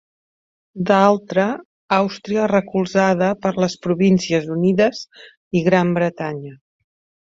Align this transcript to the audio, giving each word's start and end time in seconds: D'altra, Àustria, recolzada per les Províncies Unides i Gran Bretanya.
D'altra, 0.89 1.45
Àustria, 1.99 2.47
recolzada 2.53 3.29
per 3.45 3.55
les 3.67 3.79
Províncies 3.87 4.51
Unides 4.59 5.07
i 5.63 5.67
Gran 5.73 5.97
Bretanya. 6.03 6.61